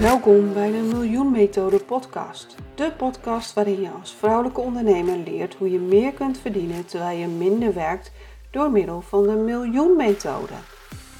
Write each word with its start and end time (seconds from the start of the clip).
Welkom 0.00 0.52
bij 0.52 0.70
de 0.70 0.88
Miljoen 0.92 1.30
Methode 1.30 1.78
podcast. 1.78 2.54
De 2.74 2.92
podcast 2.96 3.54
waarin 3.54 3.80
je 3.80 3.90
als 4.00 4.14
vrouwelijke 4.14 4.60
ondernemer 4.60 5.16
leert 5.16 5.54
hoe 5.54 5.70
je 5.70 5.78
meer 5.78 6.12
kunt 6.12 6.38
verdienen 6.38 6.86
terwijl 6.86 7.18
je 7.18 7.26
minder 7.26 7.74
werkt 7.74 8.12
door 8.50 8.70
middel 8.70 9.00
van 9.00 9.22
de 9.22 9.32
Miljoen 9.32 9.96
Methode. 9.96 10.52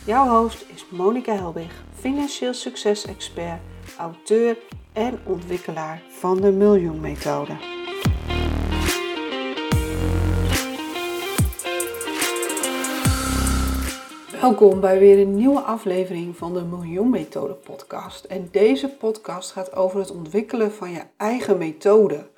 Jouw 0.04 0.28
host 0.28 0.64
is 0.74 0.86
Monika 0.90 1.34
Helbig, 1.34 1.84
financieel 1.94 2.54
succes-expert, 2.54 3.60
auteur 3.98 4.56
en 4.92 5.18
ontwikkelaar 5.24 6.02
van 6.08 6.40
de 6.40 6.50
Miljoen 6.50 7.00
Methode. 7.00 7.75
Welkom 14.40 14.80
bij 14.80 14.98
weer 14.98 15.18
een 15.18 15.36
nieuwe 15.36 15.60
aflevering 15.60 16.36
van 16.36 16.54
de 16.54 16.62
Miljoen 16.62 17.10
Methode 17.10 17.54
podcast. 17.54 18.24
En 18.24 18.48
deze 18.50 18.88
podcast 18.88 19.52
gaat 19.52 19.76
over 19.76 19.98
het 19.98 20.10
ontwikkelen 20.10 20.72
van 20.72 20.90
je 20.90 21.02
eigen 21.16 21.58
methode. 21.58 22.30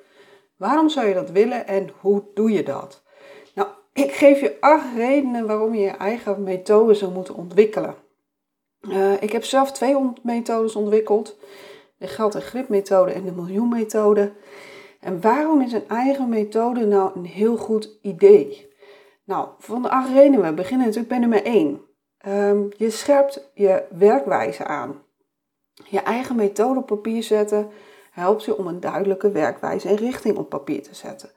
Waarom 0.57 0.89
zou 0.89 1.07
je 1.07 1.13
dat 1.13 1.31
willen 1.31 1.67
en 1.67 1.89
hoe 1.99 2.23
doe 2.33 2.51
je 2.51 2.63
dat? 2.63 3.03
Nou, 3.55 3.67
ik 3.93 4.11
geef 4.11 4.39
je 4.39 4.57
acht 4.59 4.95
redenen 4.95 5.47
waarom 5.47 5.75
je 5.75 5.81
je 5.81 5.89
eigen 5.89 6.43
methode 6.43 6.93
zou 6.93 7.11
moeten 7.11 7.35
ontwikkelen. 7.35 7.95
Uh, 8.81 9.21
ik 9.21 9.31
heb 9.31 9.43
zelf 9.43 9.71
twee 9.71 10.11
methodes 10.23 10.75
ontwikkeld. 10.75 11.37
De 11.97 12.07
geld- 12.07 12.35
en 12.35 12.41
gripmethode 12.41 13.11
en 13.11 13.25
de 13.25 13.31
miljoenmethode. 13.31 14.31
En 14.99 15.21
waarom 15.21 15.61
is 15.61 15.73
een 15.73 15.87
eigen 15.87 16.29
methode 16.29 16.85
nou 16.85 17.11
een 17.15 17.25
heel 17.25 17.57
goed 17.57 17.97
idee? 18.01 18.67
Nou, 19.25 19.47
van 19.57 19.81
de 19.81 19.89
acht 19.89 20.09
redenen, 20.13 20.41
we 20.41 20.53
beginnen 20.53 20.85
natuurlijk 20.85 21.09
bij 21.09 21.19
nummer 21.19 21.45
1. 21.45 21.87
Ehm, 22.19 22.63
je 22.77 22.89
scherpt 22.89 23.49
je 23.53 23.83
werkwijze 23.89 24.65
aan. 24.65 25.01
Je 25.85 25.99
eigen 25.99 26.35
methode 26.35 26.79
op 26.79 26.85
papier 26.85 27.23
zetten 27.23 27.69
helpt 28.11 28.43
je 28.43 28.57
om 28.57 28.67
een 28.67 28.79
duidelijke 28.79 29.31
werkwijze 29.31 29.87
en 29.87 29.95
richting 29.95 30.37
op 30.37 30.49
papier 30.49 30.83
te 30.83 30.95
zetten. 30.95 31.29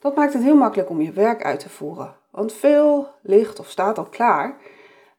Dat 0.00 0.16
maakt 0.16 0.32
het 0.32 0.42
heel 0.42 0.56
makkelijk 0.56 0.90
om 0.90 1.00
je 1.00 1.12
werk 1.12 1.44
uit 1.44 1.60
te 1.60 1.68
voeren, 1.68 2.16
want 2.30 2.52
veel 2.52 3.08
ligt 3.22 3.58
of 3.58 3.70
staat 3.70 3.98
al 3.98 4.04
klaar. 4.04 4.58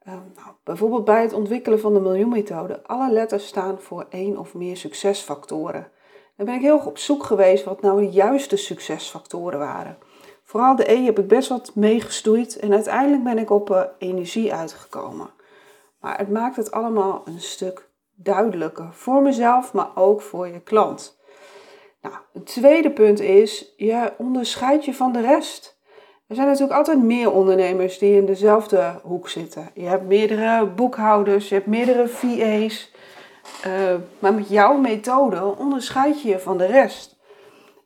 Ehm, 0.03 0.17
nou, 0.35 0.47
bijvoorbeeld 0.63 1.05
bij 1.05 1.21
het 1.21 1.33
ontwikkelen 1.33 1.79
van 1.79 1.93
de 1.93 1.99
miljoenmethode. 1.99 2.83
Alle 2.83 3.11
letters 3.11 3.47
staan 3.47 3.79
voor 3.79 4.05
één 4.09 4.37
of 4.37 4.53
meer 4.53 4.77
succesfactoren. 4.77 5.91
Dan 6.35 6.45
ben 6.45 6.55
ik 6.55 6.61
heel 6.61 6.77
op 6.85 6.97
zoek 6.97 7.23
geweest 7.23 7.63
wat 7.63 7.81
nou 7.81 7.99
de 8.01 8.09
juiste 8.09 8.57
succesfactoren 8.57 9.59
waren. 9.59 9.97
Vooral 10.43 10.75
de 10.75 10.91
E 10.91 11.03
heb 11.03 11.19
ik 11.19 11.27
best 11.27 11.49
wat 11.49 11.71
meegestoeid 11.75 12.59
en 12.59 12.73
uiteindelijk 12.73 13.23
ben 13.23 13.37
ik 13.37 13.49
op 13.49 13.69
uh, 13.69 13.81
energie 13.97 14.53
uitgekomen. 14.53 15.29
Maar 15.99 16.17
het 16.17 16.29
maakt 16.29 16.55
het 16.55 16.71
allemaal 16.71 17.21
een 17.25 17.41
stuk 17.41 17.89
duidelijker 18.15 18.87
voor 18.91 19.21
mezelf, 19.21 19.73
maar 19.73 19.95
ook 19.95 20.21
voor 20.21 20.47
je 20.47 20.59
klant. 20.59 21.17
Nou, 22.01 22.15
het 22.33 22.45
tweede 22.45 22.91
punt 22.91 23.19
is, 23.19 23.73
je 23.77 24.13
onderscheidt 24.17 24.85
je 24.85 24.93
van 24.93 25.11
de 25.11 25.21
rest. 25.21 25.81
Er 26.27 26.35
zijn 26.35 26.47
natuurlijk 26.47 26.77
altijd 26.77 27.03
meer 27.03 27.31
ondernemers 27.31 27.97
die 27.97 28.15
in 28.15 28.25
dezelfde 28.25 28.99
hoek 29.03 29.29
zitten. 29.29 29.69
Je 29.73 29.85
hebt 29.85 30.07
meerdere 30.07 30.65
boekhouders, 30.65 31.49
je 31.49 31.55
hebt 31.55 31.67
meerdere 31.67 32.07
VA's. 32.07 32.91
Eh, 33.63 33.95
maar 34.19 34.33
met 34.33 34.49
jouw 34.49 34.77
methode 34.77 35.55
onderscheid 35.57 36.21
je 36.21 36.29
je 36.29 36.39
van 36.39 36.57
de 36.57 36.65
rest. 36.65 37.12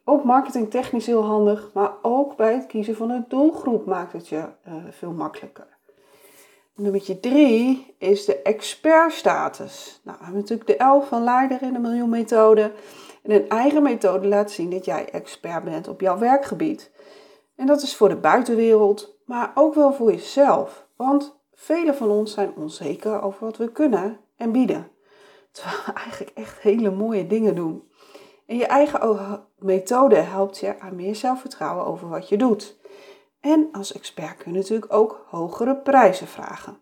Ook 0.10 0.24
marketingtechnisch 0.24 1.06
heel 1.06 1.24
handig, 1.24 1.70
maar 1.74 1.92
ook 2.02 2.36
bij 2.36 2.54
het 2.54 2.66
kiezen 2.66 2.96
van 2.96 3.10
een 3.10 3.26
doelgroep 3.28 3.86
maakt 3.86 4.14
het 4.14 4.28
je 4.28 4.38
uh, 4.68 4.74
veel 4.90 5.12
makkelijker. 5.12 5.78
Nummer 6.76 7.20
3 7.20 7.96
is 7.98 8.26
de 8.26 8.42
expertstatus. 8.42 10.02
Nou, 10.04 10.18
we 10.18 10.24
hebben 10.24 10.42
natuurlijk 10.42 10.70
de 10.70 10.78
11 10.78 11.08
van 11.08 11.24
Leider 11.24 11.62
in 11.62 11.74
de 11.74 11.80
miljoenmethode. 11.80 12.72
En 13.24 13.32
een 13.32 13.50
eigen 13.50 13.84
methode 13.84 14.28
laat 14.28 14.52
zien 14.52 14.70
dat 14.70 14.86
jij 14.86 15.10
expert 15.10 15.64
bent 15.64 15.88
op 15.88 16.02
jouw 16.02 16.18
werkgebied. 16.18 16.92
En 17.56 17.66
dat 17.66 17.82
is 17.82 17.96
voor 17.96 18.10
de 18.10 18.16
buitenwereld, 18.16 19.18
maar 19.26 19.52
ook 19.56 19.74
wel 19.74 19.94
voor 19.94 20.12
jezelf. 20.12 20.88
Want 20.96 21.40
velen 21.54 21.96
van 21.96 22.10
ons 22.10 22.34
zijn 22.34 22.56
onzeker 22.56 23.22
over 23.22 23.46
wat 23.46 23.58
we 23.58 23.72
kunnen 23.72 24.20
en 24.36 24.52
bieden. 24.52 24.92
Terwijl 25.52 25.78
we 25.86 25.94
eigenlijk 25.94 26.38
echt 26.38 26.60
hele 26.60 26.92
mooie 26.92 27.28
dingen 27.28 27.56
doen. 27.56 27.87
En 28.48 28.58
je 28.58 28.66
eigen 28.66 29.46
methode 29.58 30.16
helpt 30.16 30.58
je 30.58 30.80
aan 30.80 30.96
meer 30.96 31.16
zelfvertrouwen 31.16 31.86
over 31.86 32.10
wat 32.10 32.30
je 32.30 32.38
doet. 32.38 32.78
En 33.40 33.70
als 33.72 33.94
expert 33.94 34.38
kun 34.38 34.52
je 34.52 34.58
natuurlijk 34.58 34.94
ook 34.94 35.26
hogere 35.30 35.76
prijzen 35.76 36.28
vragen. 36.28 36.78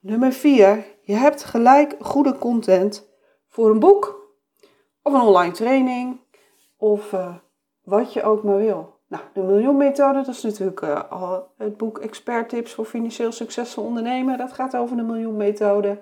Nummer 0.00 0.32
4. 0.32 0.84
Je 1.02 1.14
hebt 1.14 1.44
gelijk 1.44 1.96
goede 2.00 2.38
content 2.38 3.08
voor 3.48 3.70
een 3.70 3.78
boek 3.78 4.30
of 5.02 5.12
een 5.12 5.20
online 5.20 5.52
training 5.52 6.20
of 6.76 7.12
uh, 7.12 7.34
wat 7.82 8.12
je 8.12 8.22
ook 8.22 8.42
maar 8.42 8.56
wil. 8.56 8.94
Nou, 9.08 9.22
de 9.32 9.42
miljoenmethode, 9.42 10.18
dat 10.18 10.34
is 10.34 10.42
natuurlijk 10.42 10.80
uh, 10.80 11.10
al 11.10 11.52
het 11.56 11.76
boek 11.76 11.98
Expert 11.98 12.48
Tips 12.48 12.74
voor 12.74 12.84
financieel 12.84 13.32
succesvol 13.32 13.84
ondernemen. 13.84 14.38
Dat 14.38 14.52
gaat 14.52 14.76
over 14.76 14.96
de 14.96 15.02
miljoenmethode. 15.02 15.98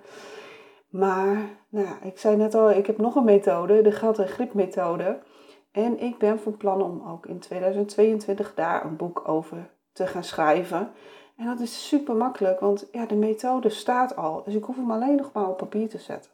Maar 0.94 1.58
nou 1.68 1.88
ik 2.02 2.18
zei 2.18 2.36
net 2.36 2.54
al, 2.54 2.70
ik 2.70 2.86
heb 2.86 2.98
nog 2.98 3.14
een 3.14 3.24
methode, 3.24 3.82
de 3.82 3.92
geld- 3.92 4.18
en 4.18 4.28
gripmethode. 4.28 5.22
En 5.70 6.00
ik 6.00 6.18
ben 6.18 6.38
van 6.38 6.56
plan 6.56 6.82
om 6.82 7.08
ook 7.08 7.26
in 7.26 7.38
2022 7.38 8.54
daar 8.54 8.84
een 8.84 8.96
boek 8.96 9.28
over 9.28 9.70
te 9.92 10.06
gaan 10.06 10.24
schrijven. 10.24 10.92
En 11.36 11.46
dat 11.46 11.60
is 11.60 11.88
super 11.88 12.14
makkelijk, 12.14 12.60
want 12.60 12.88
ja, 12.92 13.06
de 13.06 13.14
methode 13.14 13.68
staat 13.68 14.16
al. 14.16 14.42
Dus 14.42 14.54
ik 14.54 14.64
hoef 14.64 14.76
hem 14.76 14.90
alleen 14.90 15.16
nog 15.16 15.32
maar 15.32 15.48
op 15.48 15.56
papier 15.56 15.88
te 15.88 15.98
zetten. 15.98 16.30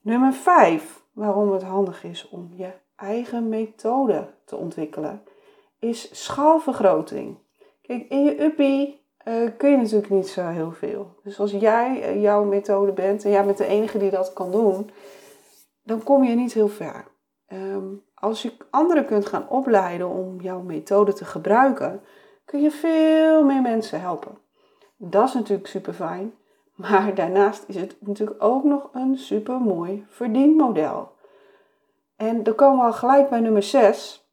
Nummer 0.00 0.32
5, 0.32 1.02
waarom 1.12 1.52
het 1.52 1.62
handig 1.62 2.04
is 2.04 2.28
om 2.28 2.50
je 2.54 2.72
eigen 2.96 3.48
methode 3.48 4.34
te 4.44 4.56
ontwikkelen, 4.56 5.22
is 5.78 6.24
schaalvergroting. 6.24 7.38
Kijk, 7.82 8.08
in 8.08 8.24
je 8.24 8.42
uppie 8.42 9.05
uh, 9.28 9.50
kun 9.56 9.70
je 9.70 9.76
natuurlijk 9.76 10.10
niet 10.10 10.28
zo 10.28 10.46
heel 10.46 10.72
veel. 10.72 11.14
Dus 11.22 11.40
als 11.40 11.50
jij 11.50 12.14
uh, 12.14 12.22
jouw 12.22 12.44
methode 12.44 12.92
bent 12.92 13.24
en 13.24 13.30
jij 13.30 13.44
bent 13.44 13.58
de 13.58 13.66
enige 13.66 13.98
die 13.98 14.10
dat 14.10 14.32
kan 14.32 14.50
doen, 14.50 14.90
dan 15.82 16.02
kom 16.02 16.24
je 16.24 16.34
niet 16.34 16.52
heel 16.52 16.68
ver. 16.68 17.04
Um, 17.52 18.02
als 18.14 18.42
je 18.42 18.56
anderen 18.70 19.06
kunt 19.06 19.26
gaan 19.26 19.48
opleiden 19.48 20.08
om 20.08 20.40
jouw 20.40 20.60
methode 20.60 21.12
te 21.12 21.24
gebruiken, 21.24 22.00
kun 22.44 22.62
je 22.62 22.70
veel 22.70 23.44
meer 23.44 23.62
mensen 23.62 24.00
helpen. 24.00 24.38
Dat 24.96 25.28
is 25.28 25.34
natuurlijk 25.34 25.68
super 25.68 25.92
fijn. 25.92 26.34
Maar 26.74 27.14
daarnaast 27.14 27.64
is 27.66 27.76
het 27.76 27.96
natuurlijk 28.00 28.42
ook 28.42 28.64
nog 28.64 28.88
een 28.92 29.18
super 29.18 29.60
mooi 29.60 30.04
verdienmodel. 30.08 31.12
En 32.16 32.42
dan 32.42 32.54
komen 32.54 32.78
we 32.78 32.84
al 32.84 32.92
gelijk 32.92 33.28
bij 33.28 33.40
nummer 33.40 33.62
6. 33.62 34.28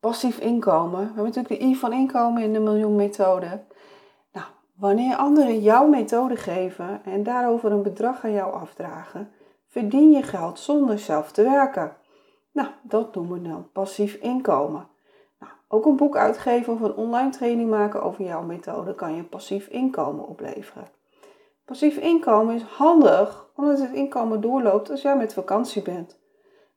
Passief 0.00 0.38
inkomen. 0.38 0.98
We 1.00 1.04
hebben 1.04 1.24
natuurlijk 1.24 1.60
de 1.60 1.66
I 1.66 1.76
van 1.76 1.92
inkomen 1.92 2.42
in 2.42 2.52
de 2.52 2.60
miljoenmethode. 2.60 3.64
Wanneer 4.74 5.16
anderen 5.16 5.60
jouw 5.60 5.86
methode 5.86 6.36
geven 6.36 7.04
en 7.04 7.22
daarover 7.22 7.72
een 7.72 7.82
bedrag 7.82 8.24
aan 8.24 8.32
jou 8.32 8.52
afdragen, 8.52 9.32
verdien 9.68 10.10
je 10.10 10.22
geld 10.22 10.58
zonder 10.58 10.98
zelf 10.98 11.32
te 11.32 11.42
werken. 11.42 11.96
Nou, 12.52 12.68
dat 12.82 13.14
noemen 13.14 13.42
we 13.42 13.48
dan 13.48 13.70
passief 13.72 14.14
inkomen. 14.14 14.88
Nou, 15.38 15.52
ook 15.68 15.86
een 15.86 15.96
boek 15.96 16.16
uitgeven 16.16 16.72
of 16.72 16.80
een 16.80 16.94
online 16.94 17.30
training 17.30 17.70
maken 17.70 18.02
over 18.02 18.24
jouw 18.24 18.42
methode 18.42 18.94
kan 18.94 19.14
je 19.14 19.24
passief 19.24 19.66
inkomen 19.66 20.28
opleveren. 20.28 20.88
Passief 21.64 21.96
inkomen 21.96 22.54
is 22.54 22.62
handig 22.62 23.50
omdat 23.56 23.78
het 23.78 23.92
inkomen 23.92 24.40
doorloopt 24.40 24.90
als 24.90 25.02
jij 25.02 25.16
met 25.16 25.34
vakantie 25.34 25.82
bent. 25.82 26.18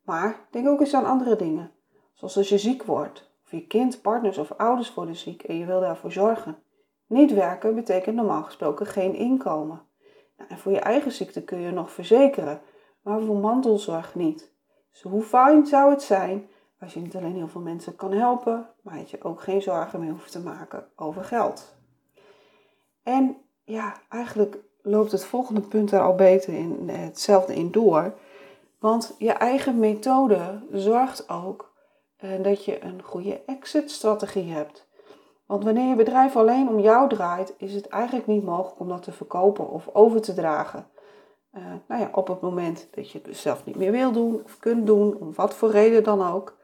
Maar 0.04 0.48
denk 0.52 0.68
ook 0.68 0.80
eens 0.80 0.94
aan 0.94 1.06
andere 1.06 1.36
dingen, 1.36 1.72
zoals 2.14 2.38
als 2.38 2.50
je 2.50 2.58
ziek 2.58 2.84
wordt, 2.84 3.32
of 3.46 3.52
je 3.52 3.68
kind, 3.68 4.02
partners 4.02 4.38
of 4.38 4.52
ouders 4.52 4.94
worden 4.94 5.16
ziek 5.16 5.44
en 5.44 5.58
je 5.58 5.66
wil 5.66 5.80
daarvoor 5.80 6.12
zorgen. 6.12 6.58
Niet 7.08 7.34
werken 7.34 7.76
betekent 7.76 8.16
normaal 8.16 8.44
gesproken 8.44 8.86
geen 8.86 9.16
inkomen. 9.16 9.82
Nou, 10.38 10.50
en 10.50 10.58
voor 10.58 10.72
je 10.72 10.80
eigen 10.80 11.12
ziekte 11.12 11.44
kun 11.44 11.60
je 11.60 11.72
nog 11.72 11.92
verzekeren, 11.92 12.62
maar 13.02 13.22
voor 13.22 13.36
mantelzorg 13.36 14.16
niet. 14.16 14.52
Dus 14.92 15.02
hoe 15.02 15.22
fijn 15.22 15.66
zou 15.66 15.92
het 15.92 16.02
zijn 16.02 16.50
als 16.80 16.94
je 16.94 17.00
niet 17.00 17.16
alleen 17.16 17.36
heel 17.36 17.48
veel 17.48 17.62
mensen 17.62 17.96
kan 17.96 18.12
helpen, 18.12 18.70
maar 18.82 18.98
dat 18.98 19.10
je 19.10 19.24
ook 19.24 19.42
geen 19.42 19.62
zorgen 19.62 20.00
meer 20.00 20.12
hoeft 20.12 20.32
te 20.32 20.40
maken 20.40 20.88
over 20.96 21.24
geld. 21.24 21.76
En 23.04 23.38
ja, 23.64 23.94
eigenlijk 24.10 24.58
loopt 24.82 25.12
het 25.12 25.26
volgende 25.26 25.62
punt 25.62 25.92
er 25.92 26.02
al 26.02 26.16
beter 26.16 26.54
in 26.54 26.90
hetzelfde 26.90 27.56
in 27.56 27.72
door. 27.72 28.14
Want 28.80 29.16
je 29.18 29.32
eigen 29.32 29.80
methode 29.80 30.62
zorgt 30.72 31.30
ook 31.30 31.74
eh, 32.18 32.44
dat 32.44 32.66
je 32.66 32.84
een 32.84 33.04
goede 33.04 33.42
exit-strategie 33.46 34.52
hebt. 34.52 34.87
Want 35.48 35.64
wanneer 35.64 35.90
je 35.90 35.96
bedrijf 35.96 36.36
alleen 36.36 36.70
om 36.70 36.80
jou 36.80 37.10
draait, 37.10 37.54
is 37.58 37.74
het 37.74 37.88
eigenlijk 37.88 38.28
niet 38.28 38.44
mogelijk 38.44 38.80
om 38.80 38.88
dat 38.88 39.04
te 39.04 39.12
verkopen 39.12 39.70
of 39.70 39.90
over 39.94 40.22
te 40.22 40.34
dragen. 40.34 40.88
Uh, 41.54 41.64
nou 41.88 42.02
ja, 42.02 42.10
op 42.12 42.28
het 42.28 42.42
moment 42.42 42.88
dat 42.92 43.12
je 43.12 43.20
het 43.24 43.38
zelf 43.38 43.66
niet 43.66 43.76
meer 43.76 43.92
wil 43.92 44.12
doen 44.12 44.42
of 44.44 44.60
kunt 44.60 44.86
doen, 44.88 45.18
om 45.20 45.34
wat 45.36 45.54
voor 45.54 45.70
reden 45.70 46.04
dan 46.04 46.28
ook. 46.34 46.58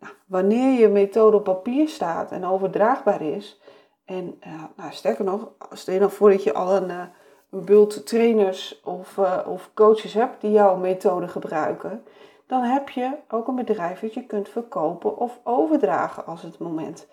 Nou, 0.00 0.14
wanneer 0.26 0.80
je 0.80 0.88
methode 0.88 1.36
op 1.36 1.44
papier 1.44 1.88
staat 1.88 2.32
en 2.32 2.44
overdraagbaar 2.44 3.22
is, 3.22 3.60
en 4.04 4.40
uh, 4.46 4.64
nou, 4.76 4.92
sterker 4.92 5.24
nog, 5.24 5.48
stel 5.70 5.94
je 5.94 6.00
dan 6.00 6.10
voor 6.10 6.30
dat 6.30 6.42
je 6.42 6.54
al 6.54 6.76
een, 6.76 6.88
uh, 6.88 7.02
een 7.50 7.64
bult 7.64 8.06
trainers 8.06 8.80
of, 8.84 9.18
of 9.46 9.70
coaches 9.74 10.14
hebt 10.14 10.40
die 10.40 10.50
jouw 10.50 10.76
methode 10.76 11.28
gebruiken, 11.28 12.04
dan 12.46 12.62
heb 12.62 12.88
je 12.88 13.10
ook 13.28 13.48
een 13.48 13.54
bedrijf 13.54 14.00
dat 14.00 14.14
je 14.14 14.26
kunt 14.26 14.48
verkopen 14.48 15.16
of 15.16 15.40
overdragen 15.44 16.26
als 16.26 16.42
het 16.42 16.58
moment 16.58 17.08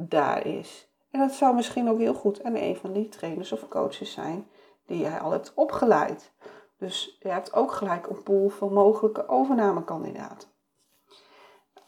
daar 0.00 0.46
is. 0.46 0.88
En 1.10 1.20
dat 1.20 1.32
zou 1.32 1.54
misschien 1.54 1.90
ook 1.90 1.98
heel 1.98 2.14
goed 2.14 2.42
aan 2.42 2.54
een 2.54 2.76
van 2.76 2.92
die 2.92 3.08
trainers 3.08 3.52
of 3.52 3.68
coaches 3.68 4.12
zijn 4.12 4.48
die 4.86 4.98
jij 4.98 5.18
al 5.20 5.30
hebt 5.30 5.52
opgeleid. 5.54 6.32
Dus 6.78 7.16
je 7.20 7.28
hebt 7.28 7.54
ook 7.54 7.72
gelijk 7.72 8.06
een 8.06 8.22
pool 8.22 8.48
van 8.48 8.72
mogelijke 8.72 9.28
overnamekandidaten. 9.28 10.48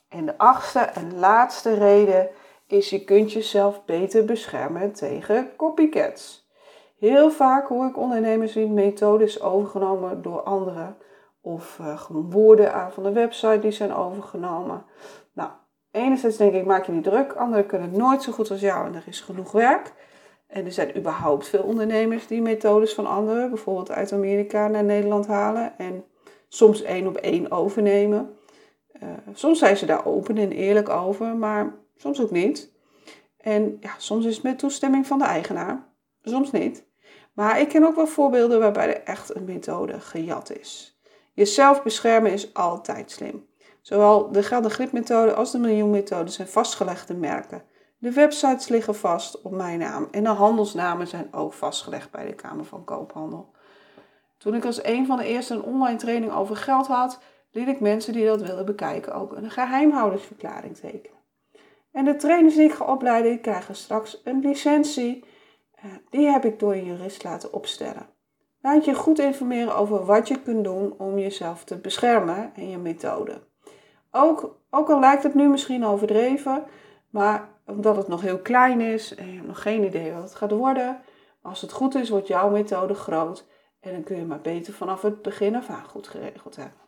En 0.09 0.27
de 0.27 0.39
achtste 0.39 0.79
en 0.79 1.19
laatste 1.19 1.75
reden 1.75 2.29
is 2.67 2.91
je 2.91 3.05
kunt 3.05 3.33
jezelf 3.33 3.85
beter 3.85 4.25
beschermen 4.25 4.93
tegen 4.93 5.57
copycats. 5.57 6.49
Heel 6.99 7.31
vaak 7.31 7.69
hoor 7.69 7.87
ik 7.87 7.97
ondernemers 7.97 8.53
die 8.53 8.69
methodes 8.69 9.41
overgenomen 9.41 10.23
door 10.23 10.43
anderen 10.43 10.97
of 11.41 11.79
uh, 11.81 11.99
gewoon 11.99 12.31
woorden 12.31 12.93
van 12.93 13.03
de 13.03 13.13
website 13.13 13.59
die 13.59 13.71
zijn 13.71 13.95
overgenomen. 13.95 14.85
Enerzijds 15.91 16.37
denk 16.37 16.55
ik, 16.55 16.65
maak 16.65 16.87
je 16.87 16.93
niet 16.93 17.05
druk. 17.05 17.33
Anderen 17.33 17.67
kunnen 17.67 17.91
het 17.91 17.99
nooit 17.99 18.23
zo 18.23 18.33
goed 18.33 18.51
als 18.51 18.61
jou 18.61 18.87
en 18.87 18.95
er 18.95 19.05
is 19.07 19.21
genoeg 19.21 19.53
werk. 19.53 19.93
En 20.47 20.65
er 20.65 20.73
zijn 20.73 20.97
überhaupt 20.97 21.49
veel 21.49 21.63
ondernemers 21.63 22.27
die 22.27 22.43
methodes 22.43 22.95
van 22.95 23.07
anderen, 23.07 23.49
bijvoorbeeld 23.49 23.91
uit 23.91 24.13
Amerika 24.13 24.69
naar 24.69 24.85
Nederland 24.85 25.27
halen 25.27 25.79
en 25.79 26.05
soms 26.49 26.83
één 26.83 27.07
op 27.07 27.17
één 27.17 27.51
overnemen. 27.51 28.37
Uh, 29.03 29.09
soms 29.33 29.59
zijn 29.59 29.77
ze 29.77 29.87
daar 29.87 30.07
open 30.07 30.39
en 30.39 30.53
eerlijk 30.53 30.89
over, 30.89 31.37
maar 31.37 31.75
soms 31.97 32.21
ook 32.21 32.31
niet. 32.31 32.73
En 33.37 33.77
ja, 33.81 33.91
soms 33.99 34.25
is 34.25 34.35
het 34.35 34.45
met 34.45 34.59
toestemming 34.59 35.07
van 35.07 35.19
de 35.19 35.25
eigenaar, 35.25 35.89
soms 36.23 36.51
niet. 36.51 36.89
Maar 37.33 37.61
ik 37.61 37.69
ken 37.69 37.85
ook 37.85 37.95
wel 37.97 38.07
voorbeelden 38.07 38.61
waarbij 38.61 38.87
er 38.87 39.03
echt 39.03 39.35
een 39.35 39.45
methode 39.45 40.01
gejat 40.01 40.59
is. 40.59 41.01
Jezelf 41.33 41.83
beschermen 41.83 42.33
is 42.33 42.55
altijd 42.55 43.11
slim. 43.11 43.49
Zowel 43.83 44.33
de 44.33 44.43
Gelden 44.43 44.71
Grip 44.71 44.93
methode 44.93 45.35
als 45.35 45.51
de 45.51 45.59
miljoenmethode 45.59 46.31
zijn 46.31 46.49
vastgelegde 46.49 47.15
merken. 47.15 47.63
De 47.99 48.13
websites 48.13 48.69
liggen 48.69 48.95
vast 48.95 49.43
op 49.43 49.53
mijn 49.53 49.79
naam 49.79 50.09
en 50.11 50.25
de 50.25 50.31
handelsnamen 50.31 51.07
zijn 51.07 51.35
ook 51.35 51.53
vastgelegd 51.53 52.11
bij 52.11 52.27
de 52.27 52.35
Kamer 52.35 52.65
van 52.65 52.85
Koophandel. 52.85 53.51
Toen 54.39 54.55
ik 54.55 54.65
als 54.65 54.85
een 54.85 55.07
van 55.07 55.17
de 55.17 55.25
eerste 55.25 55.55
een 55.55 55.63
online 55.63 55.99
training 55.99 56.33
over 56.33 56.57
geld 56.57 56.87
had, 56.87 57.19
liet 57.51 57.69
ik 57.69 57.81
mensen 57.81 58.13
die 58.13 58.27
dat 58.27 58.43
willen 58.43 58.67
bekijken 58.67 59.15
ook 59.15 59.33
een 59.33 59.51
geheimhoudersverklaring 59.51 60.77
tekenen. 60.77 61.19
En 61.93 62.05
de 62.05 62.17
trainers 62.17 62.55
die 62.55 62.65
ik 62.65 62.73
ga 62.73 62.85
opleiden, 62.85 63.41
krijgen 63.41 63.75
straks 63.75 64.21
een 64.25 64.41
licentie. 64.41 65.25
Eh, 65.75 65.85
die 66.11 66.27
heb 66.27 66.45
ik 66.45 66.59
door 66.59 66.73
een 66.73 66.85
jurist 66.85 67.25
laten 67.25 67.53
opstellen. 67.53 68.09
Laat 68.63 68.85
je 68.85 68.95
goed 68.95 69.19
informeren 69.19 69.77
over 69.77 70.05
wat 70.05 70.29
je 70.29 70.43
kunt 70.43 70.65
doen 70.65 70.95
om 70.99 71.19
jezelf 71.19 71.65
te 71.65 71.79
beschermen 71.79 72.53
en 72.55 72.69
je 72.69 72.79
methode. 72.79 73.41
Ook, 74.11 74.59
ook 74.71 74.91
al 74.91 75.01
lijkt 75.01 75.23
het 75.23 75.35
nu 75.35 75.49
misschien 75.49 75.85
overdreven, 75.85 76.65
maar 77.11 77.49
omdat 77.67 77.97
het 77.97 78.09
nog 78.09 78.21
heel 78.21 78.39
klein 78.39 78.81
is 78.81 79.15
en 79.15 79.27
je 79.27 79.35
hebt 79.35 79.47
nog 79.47 79.63
geen 79.63 79.85
idee 79.85 80.13
wat 80.13 80.23
het 80.23 80.35
gaat 80.35 80.51
worden, 80.51 81.01
als 81.43 81.61
het 81.61 81.73
goed 81.73 81.95
is, 81.95 82.09
wordt 82.09 82.27
jouw 82.27 82.51
methode 82.51 82.95
groot 82.95 83.47
en 83.81 83.93
dan 83.93 84.03
kun 84.03 84.17
je 84.17 84.25
maar 84.25 84.41
beter 84.41 84.73
vanaf 84.73 85.03
het 85.03 85.23
begin 85.23 85.57
af 85.57 85.69
aan 85.69 85.85
goed 85.85 86.09
geregeld 86.09 86.57
hebben. 86.57 86.79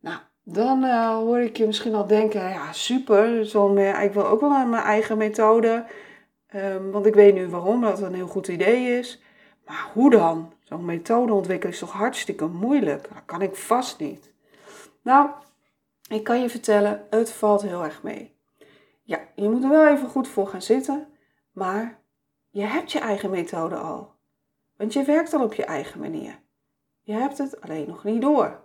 Nou, 0.00 0.18
dan 0.42 0.84
uh, 0.84 1.16
hoor 1.16 1.40
ik 1.40 1.56
je 1.56 1.66
misschien 1.66 1.94
al 1.94 2.06
denken, 2.06 2.48
ja 2.48 2.72
super, 2.72 3.40
ik 4.02 4.12
wil 4.12 4.26
ook 4.26 4.40
wel 4.40 4.66
mijn 4.66 4.82
eigen 4.82 5.18
methode, 5.18 5.84
um, 6.54 6.90
want 6.90 7.06
ik 7.06 7.14
weet 7.14 7.34
nu 7.34 7.48
waarom, 7.48 7.80
dat 7.80 8.00
een 8.00 8.14
heel 8.14 8.26
goed 8.26 8.48
idee 8.48 8.98
is. 8.98 9.22
Maar 9.66 9.90
hoe 9.92 10.10
dan? 10.10 10.52
Zo'n 10.62 10.84
methode 10.84 11.32
ontwikkelen 11.32 11.72
is 11.72 11.80
toch 11.80 11.92
hartstikke 11.92 12.46
moeilijk? 12.46 13.08
Dat 13.08 13.22
kan 13.24 13.42
ik 13.42 13.56
vast 13.56 13.98
niet. 13.98 14.32
Nou, 15.06 15.30
ik 16.08 16.24
kan 16.24 16.40
je 16.40 16.50
vertellen, 16.50 17.06
het 17.10 17.32
valt 17.32 17.62
heel 17.62 17.84
erg 17.84 18.02
mee. 18.02 18.36
Ja, 19.02 19.18
je 19.34 19.48
moet 19.48 19.62
er 19.62 19.68
wel 19.68 19.86
even 19.86 20.08
goed 20.08 20.28
voor 20.28 20.46
gaan 20.46 20.62
zitten, 20.62 21.06
maar 21.52 22.00
je 22.50 22.62
hebt 22.62 22.92
je 22.92 22.98
eigen 22.98 23.30
methode 23.30 23.76
al. 23.76 24.14
Want 24.76 24.92
je 24.92 25.04
werkt 25.04 25.34
al 25.34 25.42
op 25.42 25.54
je 25.54 25.64
eigen 25.64 26.00
manier. 26.00 26.38
Je 27.02 27.12
hebt 27.12 27.38
het 27.38 27.60
alleen 27.60 27.88
nog 27.88 28.04
niet 28.04 28.20
door. 28.20 28.60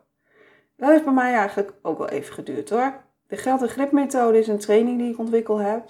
Dat 0.78 0.90
heeft 0.90 1.04
bij 1.04 1.14
mij 1.14 1.34
eigenlijk 1.34 1.74
ook 1.82 1.98
wel 1.98 2.10
even 2.10 2.34
geduurd 2.34 2.70
hoor. 2.70 3.04
De 3.28 3.38
geld- 3.38 3.62
en 3.62 3.70
gripmethode 3.70 4.38
is 4.40 4.48
een 4.48 4.60
training 4.60 4.98
die 5.00 5.12
ik 5.12 5.20
ontwikkeld 5.20 5.62
heb. 5.62 5.90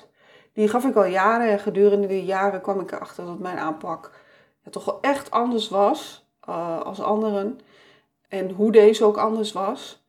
Die 0.53 0.67
gaf 0.67 0.85
ik 0.85 0.95
al 0.95 1.05
jaren 1.05 1.49
en 1.49 1.59
gedurende 1.59 2.07
die 2.07 2.25
jaren 2.25 2.61
kwam 2.61 2.79
ik 2.79 2.91
erachter 2.91 3.25
dat 3.25 3.39
mijn 3.39 3.57
aanpak 3.57 4.11
ja, 4.63 4.71
toch 4.71 4.85
wel 4.85 5.01
echt 5.01 5.31
anders 5.31 5.69
was 5.69 6.29
uh, 6.49 6.81
als 6.81 7.01
anderen. 7.01 7.59
En 8.27 8.49
hoe 8.49 8.71
deze 8.71 9.05
ook 9.05 9.17
anders 9.17 9.51
was. 9.51 10.00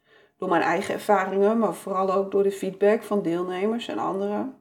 Door 0.42 0.50
mijn 0.50 0.62
eigen 0.62 0.94
ervaringen, 0.94 1.58
maar 1.58 1.74
vooral 1.74 2.12
ook 2.12 2.30
door 2.30 2.42
de 2.42 2.52
feedback 2.52 3.02
van 3.02 3.22
deelnemers 3.22 3.88
en 3.88 3.98
anderen. 3.98 4.54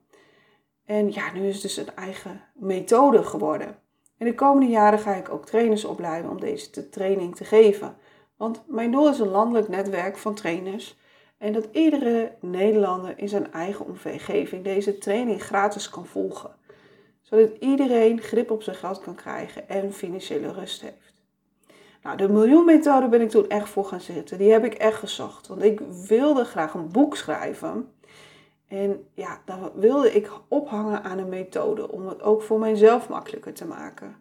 En 0.85 1.11
ja, 1.11 1.33
nu 1.33 1.47
is 1.47 1.53
het 1.53 1.61
dus 1.61 1.77
een 1.77 1.95
eigen 1.95 2.41
methode 2.53 3.23
geworden. 3.23 3.77
In 4.17 4.25
de 4.25 4.35
komende 4.35 4.71
jaren 4.71 4.99
ga 4.99 5.15
ik 5.15 5.29
ook 5.29 5.45
trainers 5.45 5.85
opleiden 5.85 6.31
om 6.31 6.39
deze 6.39 6.89
training 6.89 7.35
te 7.35 7.45
geven. 7.45 7.95
Want 8.37 8.63
mijn 8.67 8.91
doel 8.91 9.09
is 9.09 9.19
een 9.19 9.27
landelijk 9.27 9.67
netwerk 9.67 10.17
van 10.17 10.35
trainers 10.35 10.97
en 11.37 11.53
dat 11.53 11.67
iedere 11.71 12.31
Nederlander 12.41 13.13
in 13.19 13.29
zijn 13.29 13.51
eigen 13.51 13.85
omgeving 13.85 14.63
deze 14.63 14.97
training 14.97 15.43
gratis 15.43 15.89
kan 15.89 16.05
volgen. 16.05 16.55
Zodat 17.21 17.51
iedereen 17.59 18.21
grip 18.21 18.51
op 18.51 18.63
zijn 18.63 18.75
geld 18.75 19.01
kan 19.01 19.15
krijgen 19.15 19.69
en 19.69 19.93
financiële 19.93 20.51
rust 20.51 20.81
heeft. 20.81 21.10
Nou, 22.03 22.17
de 22.17 22.29
miljoenmethode 22.29 23.07
ben 23.07 23.21
ik 23.21 23.29
toen 23.29 23.49
echt 23.49 23.69
voor 23.69 23.85
gaan 23.85 24.01
zitten. 24.01 24.37
Die 24.37 24.51
heb 24.51 24.65
ik 24.65 24.73
echt 24.73 24.97
gezocht. 24.97 25.47
Want 25.47 25.63
ik 25.63 25.81
wilde 26.07 26.43
graag 26.43 26.73
een 26.73 26.91
boek 26.91 27.15
schrijven. 27.15 27.93
En 28.67 29.07
ja, 29.13 29.41
dan 29.45 29.71
wilde 29.75 30.13
ik 30.13 30.29
ophangen 30.47 31.03
aan 31.03 31.17
een 31.17 31.29
methode 31.29 31.91
om 31.91 32.07
het 32.07 32.21
ook 32.21 32.41
voor 32.41 32.59
mijzelf 32.59 33.09
makkelijker 33.09 33.53
te 33.53 33.65
maken. 33.65 34.15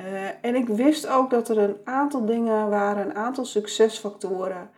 Uh, 0.00 0.06
en 0.40 0.54
ik 0.54 0.68
wist 0.68 1.08
ook 1.08 1.30
dat 1.30 1.48
er 1.48 1.58
een 1.58 1.76
aantal 1.84 2.26
dingen 2.26 2.68
waren, 2.68 3.04
een 3.04 3.14
aantal 3.14 3.44
succesfactoren. 3.44 4.70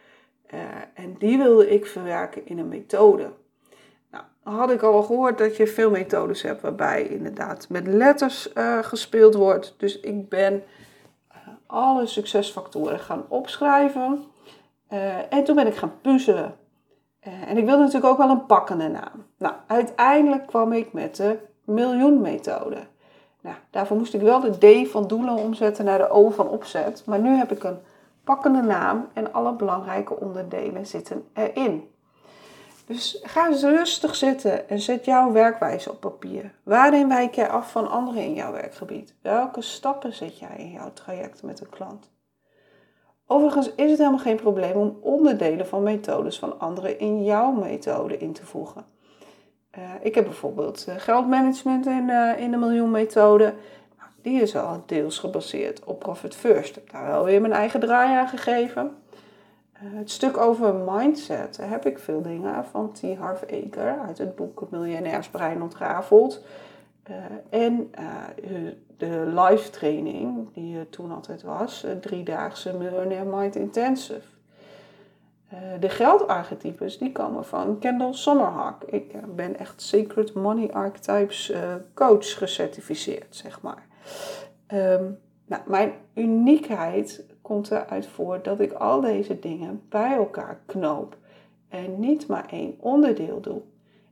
Uh, 0.54 0.60
en 0.94 1.14
die 1.18 1.38
wilde 1.38 1.70
ik 1.70 1.86
verwerken 1.86 2.46
in 2.46 2.58
een 2.58 2.68
methode. 2.68 3.30
Nou, 4.10 4.24
had 4.42 4.70
ik 4.70 4.82
al 4.82 5.02
gehoord 5.02 5.38
dat 5.38 5.56
je 5.56 5.66
veel 5.66 5.90
methodes 5.90 6.42
hebt 6.42 6.60
waarbij 6.60 7.06
inderdaad 7.06 7.68
met 7.68 7.86
letters 7.86 8.50
uh, 8.54 8.78
gespeeld 8.82 9.34
wordt. 9.34 9.74
Dus 9.76 10.00
ik 10.00 10.28
ben 10.28 10.62
alle 11.72 12.06
succesfactoren 12.06 12.98
gaan 12.98 13.24
opschrijven. 13.28 14.24
en 15.28 15.44
toen 15.44 15.54
ben 15.54 15.66
ik 15.66 15.74
gaan 15.74 16.00
puzzelen. 16.00 16.54
en 17.20 17.56
ik 17.56 17.64
wilde 17.64 17.82
natuurlijk 17.82 18.12
ook 18.12 18.18
wel 18.18 18.30
een 18.30 18.46
pakkende 18.46 18.88
naam. 18.88 19.26
Nou, 19.38 19.54
uiteindelijk 19.66 20.46
kwam 20.46 20.72
ik 20.72 20.92
met 20.92 21.16
de 21.16 21.38
miljoenmethode. 21.64 22.86
Nou, 23.40 23.56
daarvoor 23.70 23.96
moest 23.96 24.14
ik 24.14 24.20
wel 24.20 24.40
de 24.40 24.84
D 24.84 24.90
van 24.90 25.06
doelen 25.06 25.36
omzetten 25.36 25.84
naar 25.84 25.98
de 25.98 26.10
O 26.10 26.30
van 26.30 26.48
opzet. 26.48 27.02
Maar 27.06 27.20
nu 27.20 27.36
heb 27.36 27.52
ik 27.52 27.64
een 27.64 27.78
pakkende 28.24 28.62
naam 28.62 29.08
en 29.12 29.32
alle 29.32 29.52
belangrijke 29.52 30.20
onderdelen 30.20 30.86
zitten 30.86 31.24
erin. 31.32 31.91
Dus 32.92 33.18
ga 33.22 33.48
eens 33.48 33.62
rustig 33.62 34.14
zitten 34.14 34.68
en 34.68 34.80
zet 34.80 35.04
jouw 35.04 35.32
werkwijze 35.32 35.90
op 35.90 36.00
papier. 36.00 36.54
Waarin 36.62 37.08
wijk 37.08 37.34
jij 37.34 37.48
af 37.48 37.70
van 37.70 37.90
anderen 37.90 38.22
in 38.22 38.34
jouw 38.34 38.52
werkgebied? 38.52 39.14
Welke 39.22 39.62
stappen 39.62 40.12
zet 40.12 40.38
jij 40.38 40.56
in 40.56 40.70
jouw 40.70 40.92
traject 40.92 41.42
met 41.42 41.60
een 41.60 41.68
klant? 41.68 42.10
Overigens 43.26 43.74
is 43.74 43.90
het 43.90 43.98
helemaal 43.98 44.18
geen 44.18 44.36
probleem 44.36 44.76
om 44.76 44.98
onderdelen 45.00 45.66
van 45.66 45.82
methodes 45.82 46.38
van 46.38 46.60
anderen 46.60 46.98
in 46.98 47.24
jouw 47.24 47.50
methode 47.50 48.18
in 48.18 48.32
te 48.32 48.46
voegen. 48.46 48.84
Uh, 49.78 49.84
ik 50.00 50.14
heb 50.14 50.24
bijvoorbeeld 50.24 50.86
uh, 50.88 50.94
geldmanagement 50.98 51.86
in, 51.86 52.08
uh, 52.08 52.40
in 52.40 52.50
de 52.50 52.56
miljoenmethode. 52.56 53.54
Nou, 53.98 54.10
die 54.22 54.40
is 54.40 54.56
al 54.56 54.82
deels 54.86 55.18
gebaseerd 55.18 55.84
op 55.84 55.98
Profit 55.98 56.34
First. 56.34 56.76
Ik 56.76 56.82
heb 56.82 56.92
daar 56.92 57.06
wel 57.06 57.24
weer 57.24 57.40
mijn 57.40 57.52
eigen 57.52 57.80
draai 57.80 58.16
aan 58.16 58.28
gegeven. 58.28 59.01
Het 59.84 60.10
stuk 60.10 60.36
over 60.36 60.74
mindset, 60.74 61.56
heb 61.56 61.86
ik 61.86 61.98
veel 61.98 62.22
dingen 62.22 62.64
van 62.64 62.92
T. 62.92 63.02
Harv 63.18 63.42
Eker 63.46 63.98
uit 63.98 64.18
het 64.18 64.36
boek 64.36 64.70
Miljonairsbrein 64.70 65.62
ontrafeld. 65.62 66.44
en 67.50 67.90
de 68.96 69.32
live 69.34 69.70
training, 69.70 70.52
die 70.52 70.88
toen 70.88 71.12
altijd 71.12 71.42
was, 71.42 71.86
driedaagse 72.00 72.76
Miljonair 72.76 73.26
Mind 73.26 73.56
Intensive. 73.56 74.32
Eh, 75.52 75.58
de 75.80 75.88
geldarchetypes 75.88 76.98
die 76.98 77.12
komen 77.12 77.44
van 77.44 77.78
Kendall 77.78 78.12
Sommerhawk. 78.12 78.82
Ik 78.82 79.12
eh, 79.12 79.20
ben 79.34 79.58
echt 79.58 79.82
Secret 79.82 80.34
Money 80.34 80.70
Archetypes 80.70 81.52
coach 81.94 82.38
gecertificeerd, 82.38 83.36
zeg 83.36 83.60
maar. 83.60 83.86
Um, 84.74 85.18
nou, 85.46 85.62
mijn 85.66 85.92
uniekheid 86.14 87.24
komt 87.42 87.70
eruit 87.70 88.06
voort 88.06 88.44
dat 88.44 88.60
ik 88.60 88.72
al 88.72 89.00
deze 89.00 89.38
dingen 89.38 89.82
bij 89.88 90.14
elkaar 90.14 90.60
knoop 90.66 91.16
en 91.68 92.00
niet 92.00 92.26
maar 92.26 92.46
één 92.50 92.74
onderdeel 92.78 93.40
doe. 93.40 93.60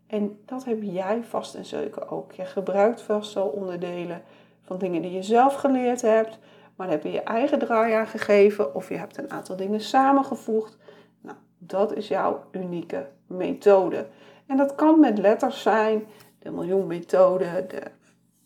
En 0.07 0.39
dat 0.45 0.65
heb 0.65 0.83
jij 0.83 1.23
vast 1.23 1.55
en 1.55 1.65
zeker 1.65 2.11
ook. 2.11 2.33
Je 2.33 2.45
gebruikt 2.45 3.03
vast 3.03 3.35
wel 3.35 3.47
onderdelen 3.47 4.23
van 4.63 4.79
dingen 4.79 5.03
die 5.03 5.13
je 5.13 5.23
zelf 5.23 5.55
geleerd 5.55 6.03
hebt, 6.03 6.39
maar 6.77 6.89
heb 6.89 7.03
je 7.03 7.11
je 7.11 7.23
eigen 7.23 7.59
draai 7.59 7.93
aan 7.93 8.07
gegeven 8.07 8.75
of 8.75 8.89
je 8.89 8.97
hebt 8.97 9.19
een 9.19 9.31
aantal 9.31 9.57
dingen 9.57 9.81
samengevoegd. 9.81 10.77
Nou, 11.21 11.37
dat 11.59 11.97
is 11.97 12.09
jouw 12.09 12.45
unieke 12.51 13.09
methode. 13.27 14.07
En 14.47 14.57
dat 14.57 14.75
kan 14.75 15.01
met 15.01 15.19
letters 15.19 15.63
zijn, 15.63 16.07
de 16.39 16.51
miljoenmethode, 16.51 17.67
de 17.69 17.83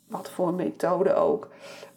wat 0.09 0.31
voor 0.31 0.55
methode 0.55 1.15
ook. 1.15 1.49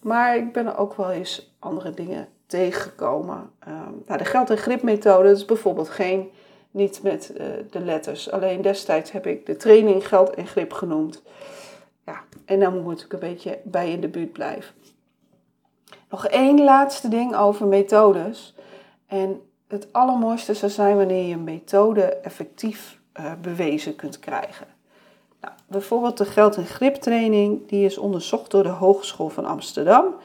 Maar 0.01 0.38
ik 0.38 0.53
ben 0.53 0.65
er 0.65 0.77
ook 0.77 0.94
wel 0.94 1.12
eens 1.12 1.56
andere 1.60 1.91
dingen 1.91 2.27
tegengekomen. 2.47 3.49
Um, 3.67 4.03
nou, 4.05 4.17
de 4.17 4.25
geld- 4.25 4.49
en 4.49 4.57
gripmethode 4.57 5.31
is 5.31 5.45
bijvoorbeeld 5.45 5.89
geen, 5.89 6.31
niet 6.71 7.03
met 7.03 7.31
uh, 7.37 7.45
de 7.69 7.79
letters. 7.79 8.31
Alleen 8.31 8.61
destijds 8.61 9.11
heb 9.11 9.27
ik 9.27 9.45
de 9.45 9.55
training 9.55 10.07
geld 10.07 10.29
en 10.29 10.47
grip 10.47 10.73
genoemd. 10.73 11.23
Ja, 12.05 12.23
en 12.45 12.59
dan 12.59 12.81
moet 12.81 13.03
ik 13.03 13.13
een 13.13 13.19
beetje 13.19 13.59
bij 13.63 13.91
in 13.91 14.01
de 14.01 14.07
buurt 14.07 14.31
blijven. 14.31 14.75
Nog 16.09 16.27
één 16.27 16.63
laatste 16.63 17.07
ding 17.07 17.35
over 17.35 17.67
methodes. 17.67 18.55
En 19.07 19.41
het 19.67 19.87
allermooiste 19.91 20.53
zou 20.53 20.71
zijn 20.71 20.97
wanneer 20.97 21.27
je 21.27 21.33
een 21.33 21.43
methode 21.43 22.03
effectief 22.03 22.99
uh, 23.19 23.31
bewezen 23.41 23.95
kunt 23.95 24.19
krijgen. 24.19 24.67
Nou, 25.41 25.53
bijvoorbeeld 25.67 26.17
de 26.17 26.25
geld- 26.25 26.55
en 26.55 26.65
griptraining, 26.65 27.67
die 27.67 27.85
is 27.85 27.97
onderzocht 27.97 28.51
door 28.51 28.63
de 28.63 28.69
Hogeschool 28.69 29.29
van 29.29 29.45
Amsterdam. 29.45 30.15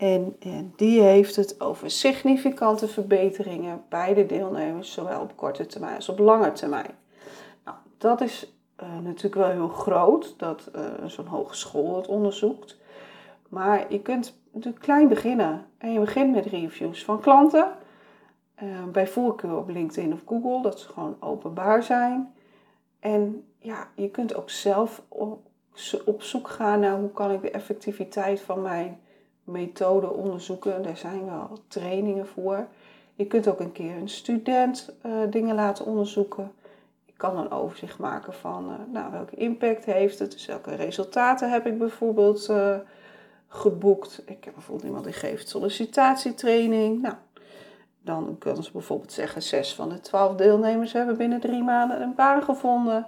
En, 0.00 0.36
die 0.76 1.00
heeft 1.00 1.36
het 1.36 1.60
over 1.60 1.90
significante 1.90 2.88
verbeteringen 2.88 3.82
bij 3.88 4.14
de 4.14 4.26
deelnemers, 4.26 4.92
zowel 4.92 5.20
op 5.20 5.36
korte 5.36 5.66
termijn 5.66 5.96
als 5.96 6.08
op 6.08 6.18
lange 6.18 6.52
termijn. 6.52 6.94
Nou, 7.64 7.76
dat 7.98 8.20
is 8.20 8.52
uh, 8.82 8.98
natuurlijk 9.02 9.34
wel 9.34 9.50
heel 9.50 9.68
groot, 9.68 10.34
dat 10.38 10.70
uh, 10.76 10.82
zo'n 11.06 11.26
hogeschool 11.26 11.96
het 11.96 12.06
onderzoekt. 12.06 12.78
Maar 13.48 13.92
je 13.92 14.00
kunt 14.00 14.40
natuurlijk 14.52 14.82
klein 14.82 15.08
beginnen. 15.08 15.66
En 15.78 15.92
je 15.92 16.00
begint 16.00 16.34
met 16.34 16.46
reviews 16.46 17.04
van 17.04 17.20
klanten. 17.20 17.72
Uh, 18.62 18.84
bij 18.92 19.06
voorkeur 19.06 19.56
op 19.56 19.68
LinkedIn 19.68 20.12
of 20.12 20.22
Google, 20.26 20.62
dat 20.62 20.80
ze 20.80 20.88
gewoon 20.88 21.16
openbaar 21.20 21.82
zijn. 21.82 22.34
En 23.00 23.44
ja, 23.58 23.88
je 23.94 24.10
kunt 24.10 24.34
ook 24.34 24.50
zelf 24.50 25.02
op, 25.08 25.46
op 26.04 26.22
zoek 26.22 26.48
gaan 26.48 26.80
naar 26.80 26.98
hoe 26.98 27.10
kan 27.12 27.30
ik 27.30 27.42
de 27.42 27.50
effectiviteit 27.50 28.40
van 28.40 28.62
mijn 28.62 29.00
methode 29.50 30.10
onderzoeken. 30.10 30.82
Daar 30.82 30.96
zijn 30.96 31.24
wel 31.24 31.58
trainingen 31.68 32.26
voor. 32.26 32.66
Je 33.14 33.26
kunt 33.26 33.48
ook 33.48 33.60
een 33.60 33.72
keer 33.72 33.96
een 33.96 34.08
student 34.08 34.94
uh, 35.06 35.12
dingen 35.30 35.54
laten 35.54 35.84
onderzoeken. 35.84 36.52
Je 37.04 37.12
kan 37.16 37.38
een 37.38 37.50
overzicht 37.50 37.98
maken 37.98 38.34
van 38.34 38.68
uh, 38.68 38.74
nou, 38.92 39.12
welke 39.12 39.36
impact 39.36 39.84
heeft 39.84 40.18
het. 40.18 40.32
Dus 40.32 40.46
welke 40.46 40.74
resultaten 40.74 41.50
heb 41.50 41.66
ik 41.66 41.78
bijvoorbeeld 41.78 42.48
uh, 42.50 42.76
geboekt. 43.48 44.22
Ik 44.26 44.44
heb 44.44 44.54
bijvoorbeeld 44.54 44.86
iemand 44.86 45.04
die 45.04 45.12
geeft 45.12 45.48
sollicitatietraining. 45.48 47.02
Nou, 47.02 47.14
dan 48.02 48.36
kunnen 48.38 48.64
ze 48.64 48.72
bijvoorbeeld 48.72 49.12
zeggen: 49.12 49.42
zes 49.42 49.74
van 49.74 49.88
de 49.88 50.00
twaalf 50.00 50.36
deelnemers 50.36 50.92
hebben 50.92 51.16
binnen 51.16 51.40
drie 51.40 51.62
maanden 51.62 52.02
een 52.02 52.14
baan 52.14 52.42
gevonden. 52.42 53.06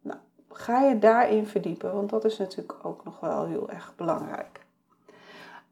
Nou, 0.00 0.18
ga 0.52 0.80
je 0.80 0.98
daarin 0.98 1.46
verdiepen, 1.46 1.94
want 1.94 2.10
dat 2.10 2.24
is 2.24 2.38
natuurlijk 2.38 2.74
ook 2.82 3.04
nog 3.04 3.20
wel 3.20 3.46
heel 3.46 3.70
erg 3.70 3.92
belangrijk. 3.96 4.66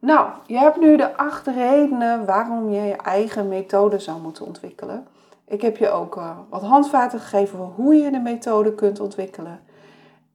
Nou, 0.07 0.31
je 0.47 0.59
hebt 0.59 0.81
nu 0.81 0.97
de 0.97 1.17
acht 1.17 1.47
redenen 1.47 2.25
waarom 2.25 2.71
je 2.71 2.81
je 2.81 2.97
eigen 2.97 3.49
methode 3.49 3.99
zou 3.99 4.21
moeten 4.21 4.47
ontwikkelen. 4.47 5.07
Ik 5.47 5.63
heb 5.63 5.77
je 5.77 5.91
ook 5.91 6.17
uh, 6.17 6.39
wat 6.49 6.63
handvaten 6.63 7.21
gegeven 7.21 7.59
voor 7.59 7.73
hoe 7.75 7.95
je 7.95 8.11
de 8.11 8.19
methode 8.19 8.75
kunt 8.75 9.01
ontwikkelen. 9.01 9.61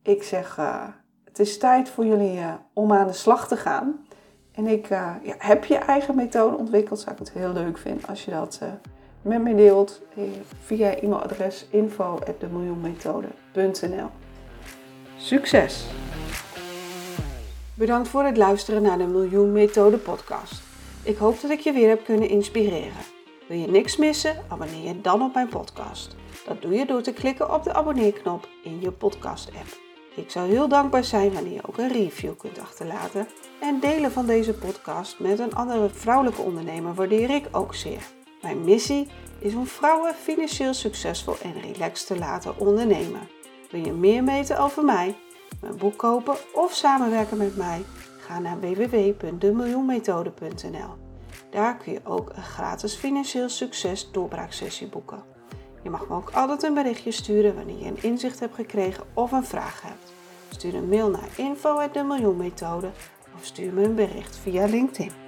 Ik 0.02 0.24
zeg, 0.24 0.58
uh, 0.58 0.84
het 1.26 1.40
is 1.40 1.58
tijd 1.58 1.90
voor 1.90 2.06
jullie 2.06 2.38
uh, 2.38 2.54
om 2.74 2.92
aan 2.92 3.08
de 3.08 3.14
slag 3.14 3.48
te 3.48 3.58
gaan. 3.58 4.06
En 4.52 4.68
ik 4.68 4.88
ja, 4.88 5.20
heb 5.38 5.66
je 5.66 5.78
eigen 5.78 6.16
methode 6.16 6.58
ontwikkeld. 6.58 7.00
Zou 7.00 7.12
ik 7.12 7.20
het 7.20 7.32
heel 7.32 7.54
leuk 7.54 7.78
vinden 7.78 8.08
als 8.08 8.26
je 8.26 8.32
dat 8.32 8.62
met 9.22 9.42
me 9.42 9.56
deelt 9.56 10.02
via 10.64 10.96
e-mailadres 10.96 11.68
info@demiljoenmethode.nl. 11.70 14.10
Succes! 15.18 15.86
Bedankt 17.82 18.08
voor 18.08 18.24
het 18.24 18.38
luisteren 18.38 18.82
naar 18.82 18.98
de 18.98 19.08
Miljoen 19.08 19.52
Methode 19.52 19.98
podcast. 19.98 20.62
Ik 21.04 21.18
hoop 21.18 21.42
dat 21.42 21.52
ik 21.52 21.60
je 21.60 21.72
weer 21.72 21.90
heb 21.90 22.04
kunnen 22.04 22.30
inspireren. 22.30 23.02
Wil 23.48 23.58
je 23.58 23.68
niks 23.68 23.98
missen? 23.98 24.44
Abonneer 24.48 24.88
je 24.88 25.02
dan 25.02 25.22
op 25.22 25.34
mijn 25.34 25.48
podcast. 25.48 26.16
Dat 26.46 26.62
doe 26.62 26.74
je 26.74 26.86
door 26.86 27.02
te 27.02 27.14
klikken 27.14 27.54
op 27.54 27.64
de 27.64 27.74
abonneerknop 27.74 28.50
in 28.64 28.82
je 28.82 28.92
podcast 28.92 29.48
app. 29.48 29.78
Ik 30.16 30.32
zou 30.32 30.50
heel 30.50 30.68
dankbaar 30.68 31.04
zijn 31.04 31.34
wanneer 31.34 31.54
je 31.54 31.68
ook 31.68 31.78
een 31.78 31.92
review 31.92 32.38
kunt 32.38 32.60
achterlaten. 32.60 33.28
En 33.62 33.80
delen 33.80 34.12
van 34.12 34.26
deze 34.26 34.54
podcast 34.54 35.20
met 35.20 35.40
een 35.40 35.56
andere 35.56 35.90
vrouwelijke 35.90 36.42
ondernemer 36.42 36.94
waardeer 36.94 37.30
ik 37.30 37.48
ook 37.52 37.76
zeer. 37.76 38.08
Mijn 38.42 38.64
missie 38.64 39.08
is 39.40 39.56
om 39.56 39.68
vrouwen 39.68 40.14
financieel 40.14 40.74
succesvol 40.74 41.36
en 41.42 41.74
relaxed 41.74 42.08
te 42.08 42.18
laten 42.18 42.58
ondernemen. 42.58 43.28
Wil 43.72 43.86
je 43.86 43.94
meer 43.94 44.24
weten 44.24 44.60
over 44.60 44.84
mij? 44.84 45.16
Mijn 45.60 45.78
boek 45.78 45.98
kopen 45.98 46.36
of 46.54 46.74
samenwerken 46.74 47.38
met 47.38 47.58
mij, 47.58 47.84
ga 48.20 48.40
naar 48.40 48.60
www.demiljoenmethode.nl. 48.60 50.96
Daar 51.50 51.78
kun 51.78 51.94
je 51.94 52.02
ook 52.04 52.32
een 52.36 52.44
gratis 52.44 52.96
financieel 52.96 53.50
succes 53.50 54.12
doorbraaksessie 54.12 54.88
boeken. 54.88 55.24
Je 55.84 55.90
mag 55.90 56.08
me 56.08 56.16
ook 56.16 56.32
altijd 56.32 56.64
een 56.64 56.74
berichtje 56.74 57.12
sturen 57.12 57.56
wanneer 57.56 57.80
je 57.80 57.86
een 57.86 58.04
inzicht 58.04 58.40
hebt 58.40 58.56
gekregen 58.56 59.04
of 59.14 59.32
een 59.32 59.46
vraag 59.46 59.82
hebt. 59.82 60.14
Stuur 60.50 60.76
een 60.76 60.90
mail 60.90 61.10
naar 61.10 61.30
info.demiljoenmethode 61.38 62.92
of 63.36 63.46
stuur 63.46 63.74
me 63.74 63.84
een 63.84 63.96
bericht 63.96 64.38
via 64.38 64.66
LinkedIn. 64.66 65.21